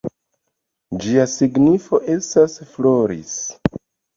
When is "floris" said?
2.73-3.37